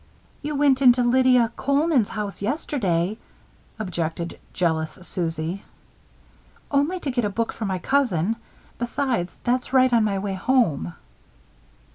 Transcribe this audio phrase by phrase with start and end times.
[0.41, 3.19] "You went into Lydia Coleman's house, yesterday,"
[3.77, 5.63] objected jealous Susie.
[6.71, 8.35] "Only to get a book for my cousin.
[8.79, 10.95] Besides, that's right on my way home."